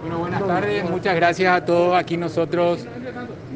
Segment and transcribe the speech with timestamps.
[0.00, 1.96] Bueno, buenas tardes, muchas gracias a todos.
[1.96, 2.86] Aquí nosotros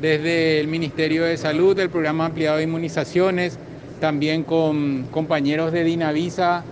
[0.01, 3.61] desde el Ministerio de Salud, del programa ampliado de inmunizaciones,
[4.01, 6.65] también con compañeros de Dinavisa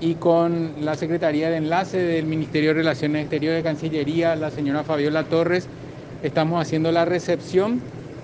[0.00, 4.82] y con la Secretaría de Enlace del Ministerio de Relaciones Exteriores de Cancillería, la señora
[4.82, 5.68] Fabiola Torres,
[6.22, 7.82] estamos haciendo la recepción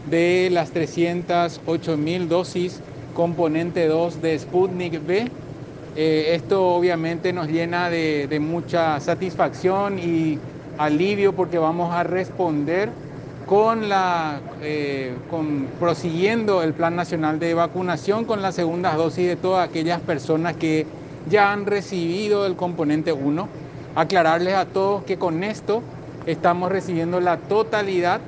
[0.09, 2.81] de las 308 mil dosis
[3.13, 5.31] componente 2 de Sputnik B.
[5.97, 10.39] Eh, esto obviamente nos llena de, de mucha satisfacción y
[10.79, 12.91] alivio porque vamos a responder
[13.47, 19.37] con la eh, con, prosiguiendo el Plan Nacional de Vacunación con las segundas dosis de
[19.37, 20.87] todas aquellas personas que
[21.29, 23.49] ya han recibido el componente 1.
[23.95, 25.83] Aclararles a todos que con esto
[26.27, 28.21] estamos recibiendo la totalidad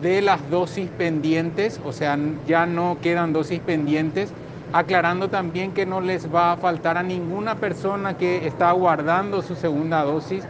[0.00, 4.32] de las dosis pendientes, o sea, ya no quedan dosis pendientes,
[4.72, 9.54] aclarando también que no les va a faltar a ninguna persona que está guardando su
[9.54, 10.44] segunda dosis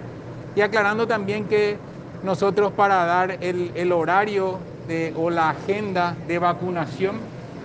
[0.54, 1.76] y aclarando también que
[2.22, 7.16] nosotros para dar el, el horario de, o la agenda de vacunación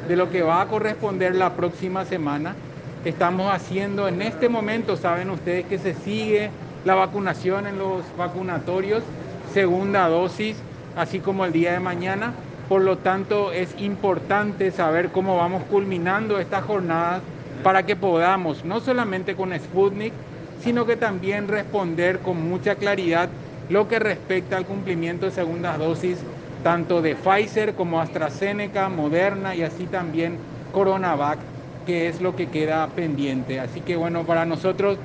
[0.08, 2.56] de lo que va a corresponder la próxima semana,
[3.04, 6.50] estamos haciendo en este momento, saben ustedes que se sigue
[6.86, 9.04] la vacunación en los vacunatorios,
[9.54, 10.58] segunda dosis,
[10.96, 12.34] así como el día de mañana.
[12.70, 17.22] Por lo tanto, es importante saber cómo vamos culminando esta jornada
[17.64, 20.14] para que podamos, no solamente con Sputnik,
[20.64, 23.30] sino que también responder con mucha claridad
[23.70, 26.18] lo que respecta al cumplimiento de segundas dosis
[26.64, 30.38] tanto de Pfizer como AstraZeneca, Moderna y así también
[30.74, 31.40] CoronaVac,
[31.86, 33.60] que es lo que queda pendiente.
[33.60, 34.98] Así que bueno, para nosotros,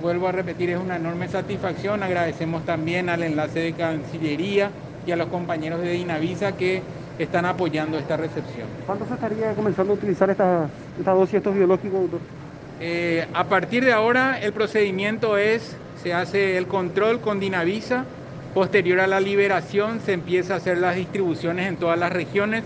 [0.00, 2.02] vuelvo a repetir, es una enorme satisfacción.
[2.02, 4.70] Agradecemos también al enlace de Cancillería
[5.06, 6.82] y a los compañeros de Dinavisa que
[7.18, 8.66] están apoyando esta recepción.
[8.86, 12.39] ¿Cuándo se estaría comenzando a utilizar esta, esta dosis, estos biológicos, doctor?
[12.80, 18.06] Eh, a partir de ahora el procedimiento es, se hace el control con Dinavisa,
[18.54, 22.64] posterior a la liberación se empieza a hacer las distribuciones en todas las regiones.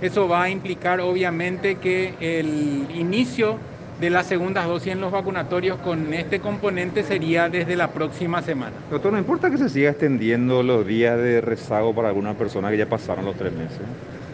[0.00, 3.58] Eso va a implicar obviamente que el inicio
[4.00, 8.76] de las segundas dosis en los vacunatorios con este componente sería desde la próxima semana.
[8.92, 12.76] Doctor, ¿no importa que se siga extendiendo los días de rezago para algunas personas que
[12.76, 13.80] ya pasaron los tres meses?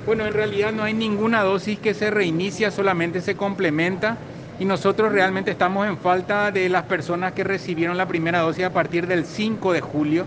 [0.05, 4.19] Bueno, en realidad no hay ninguna dosis que se reinicia, solamente se complementa
[4.59, 8.73] y nosotros realmente estamos en falta de las personas que recibieron la primera dosis a
[8.73, 10.25] partir del 5 de julio.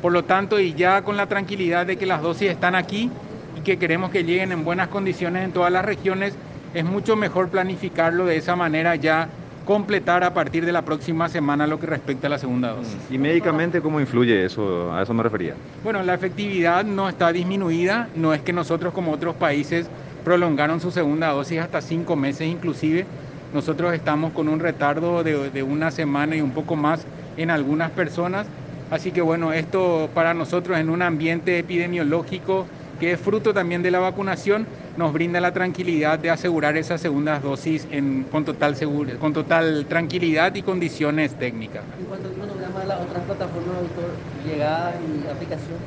[0.00, 3.10] Por lo tanto, y ya con la tranquilidad de que las dosis están aquí
[3.56, 6.34] y que queremos que lleguen en buenas condiciones en todas las regiones,
[6.74, 9.28] es mucho mejor planificarlo de esa manera ya
[9.64, 12.98] completar a partir de la próxima semana lo que respecta a la segunda dosis.
[13.10, 14.92] ¿Y médicamente cómo influye eso?
[14.92, 15.54] A eso me refería.
[15.82, 19.88] Bueno, la efectividad no está disminuida, no es que nosotros como otros países
[20.22, 23.06] prolongaron su segunda dosis hasta cinco meses inclusive,
[23.54, 27.06] nosotros estamos con un retardo de, de, una semana y un poco más
[27.36, 28.46] en algunas personas.
[28.90, 32.66] Así que bueno, esto para nosotros en un ambiente epidemiológico
[32.98, 34.66] que es fruto también de la vacunación,
[34.96, 39.86] nos brinda la tranquilidad de asegurar esas segundas dosis en, con, total seguro, con total
[39.88, 41.82] tranquilidad y condiciones técnicas.
[42.00, 44.10] ¿Y cuánto cronograma de las otras plataformas, doctor?
[44.46, 45.78] ¿Llegada y aplicación?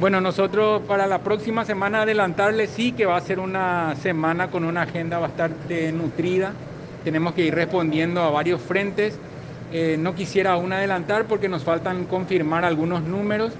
[0.00, 4.64] Bueno, nosotros para la próxima semana adelantarle sí que va a ser una semana con
[4.64, 6.52] una agenda bastante nutrida
[7.04, 9.18] tenemos que ir respondiendo a varios frentes.
[9.72, 13.52] Eh, no quisiera aún adelantar porque nos faltan confirmar algunos números.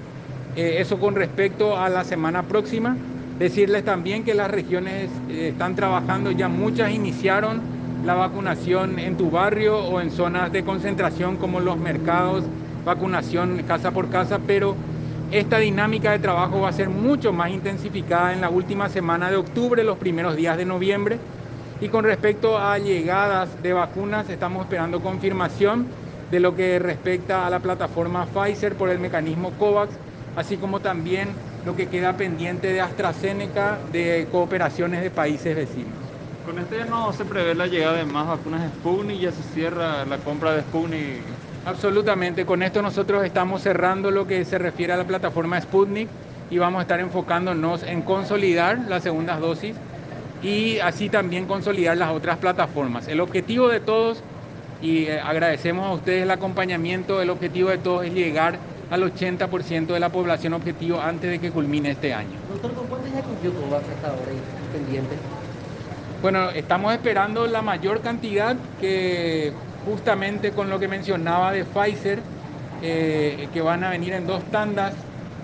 [0.55, 2.97] Eh, eso con respecto a la semana próxima.
[3.39, 7.61] Decirles también que las regiones eh, están trabajando, ya muchas iniciaron
[8.05, 12.43] la vacunación en tu barrio o en zonas de concentración como los mercados,
[12.85, 14.75] vacunación casa por casa, pero
[15.31, 19.37] esta dinámica de trabajo va a ser mucho más intensificada en la última semana de
[19.37, 21.17] octubre, los primeros días de noviembre.
[21.81, 25.87] Y con respecto a llegadas de vacunas, estamos esperando confirmación
[26.29, 29.91] de lo que respecta a la plataforma Pfizer por el mecanismo COVAX,
[30.35, 31.29] así como también
[31.65, 35.91] lo que queda pendiente de AstraZeneca de cooperaciones de países vecinos.
[36.45, 39.41] Con este ya no se prevé la llegada de más vacunas de Sputnik, ya se
[39.41, 41.21] cierra la compra de Sputnik.
[41.65, 46.09] Absolutamente, con esto nosotros estamos cerrando lo que se refiere a la plataforma Sputnik
[46.51, 49.75] y vamos a estar enfocándonos en consolidar las segundas dosis
[50.43, 53.07] y así también consolidar las otras plataformas.
[53.07, 54.23] El objetivo de todos,
[54.81, 58.57] y eh, agradecemos a ustedes el acompañamiento, el objetivo de todos es llegar
[58.89, 62.37] al 80% de la población objetivo antes de que culmine este año.
[62.49, 64.31] Doctor, ¿con cuántos ya cumplió COVAX hasta ahora
[64.73, 65.15] pendiente?
[66.21, 69.53] Bueno, estamos esperando la mayor cantidad que
[69.85, 72.19] justamente con lo que mencionaba de Pfizer,
[72.83, 74.93] eh, que van a venir en dos tandas,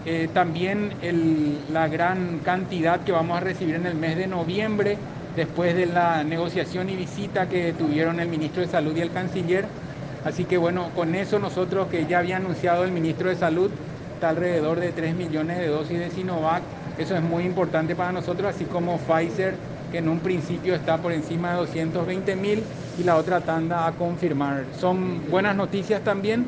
[0.10, 4.98] eh, también el, la gran cantidad que vamos a recibir en el mes de noviembre,
[5.36, 9.66] después de la negociación y visita que tuvieron el ministro de Salud y el canciller.
[10.24, 13.70] Así que bueno, con eso nosotros que ya había anunciado el ministro de Salud,
[14.14, 16.64] está alrededor de 3 millones de dosis de Sinovac.
[16.98, 19.56] Eso es muy importante para nosotros, así como Pfizer,
[19.92, 22.64] que en un principio está por encima de 220 mil
[22.98, 24.64] y la otra tanda a confirmar.
[24.80, 26.46] Son buenas noticias también.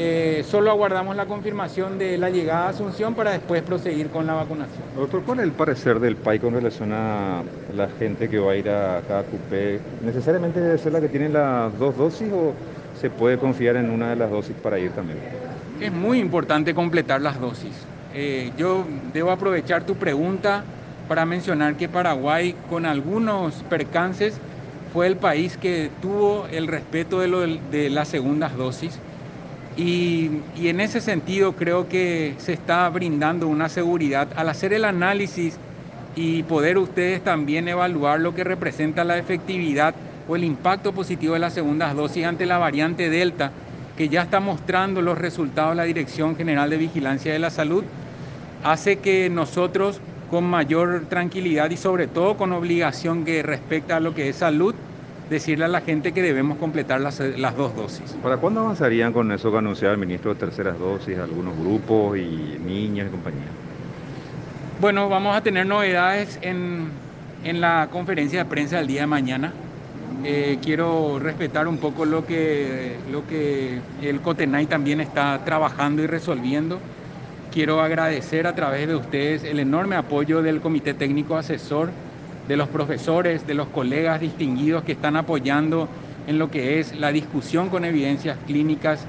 [0.00, 4.34] Eh, solo aguardamos la confirmación de la llegada a Asunción para después proseguir con la
[4.34, 4.80] vacunación.
[4.94, 7.42] Doctor, ¿cuál es el parecer del PAI con relación a
[7.74, 9.80] la gente que va a ir a cada cupé?
[10.04, 12.52] ¿Necesariamente debe ser la que tiene las dos dosis o
[13.00, 15.18] se puede confiar en una de las dosis para ir también?
[15.80, 17.74] Es muy importante completar las dosis.
[18.14, 20.62] Eh, yo debo aprovechar tu pregunta
[21.08, 24.38] para mencionar que Paraguay, con algunos percances,
[24.92, 29.00] fue el país que tuvo el respeto de, lo de las segundas dosis.
[29.80, 35.56] Y, en ese sentido creo que se está brindando una seguridad al hacer el análisis
[36.16, 39.94] y poder ustedes también evaluar lo que representa la efectividad
[40.26, 43.52] o el impacto positivo de las segundas dosis ante la variante Delta,
[43.96, 47.84] que ya está mostrando los resultados de la Dirección General de Vigilancia de la Salud,
[48.64, 54.12] hace que nosotros con mayor tranquilidad y sobre todo con obligación que respecta a lo
[54.12, 54.74] que es salud,
[55.30, 58.16] decirle a la gente que debemos completar las, las, dos dosis.
[58.22, 62.58] ¿Para cuándo avanzarían con eso que anunciaba el ministro de terceras dosis, algunos grupos y
[62.64, 63.48] niños y compañía?
[64.80, 66.88] Bueno, vamos a tener novedades en,
[67.44, 69.52] en la conferencia de prensa del día de mañana.
[70.24, 76.06] Eh, quiero respetar un poco lo que, lo que el COTENAI también está trabajando y
[76.06, 76.80] resolviendo.
[77.52, 81.90] Quiero agradecer a través de ustedes el enorme apoyo del Comité Técnico Asesor,
[82.48, 85.88] de los profesores, de los colegas distinguidos que están apoyando
[86.26, 89.04] en lo que es la discusión con evidencias clínicas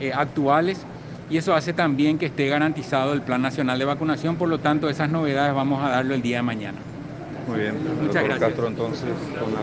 [0.00, 0.84] eh, actuales
[1.30, 4.90] y eso hace también que esté garantizado el Plan Nacional de Vacunación, por lo tanto
[4.90, 6.78] esas novedades vamos a darlo el día de mañana.
[7.46, 8.48] Muy bien, muchas gracias.
[8.48, 9.08] Castro, entonces,
[9.40, 9.62] con la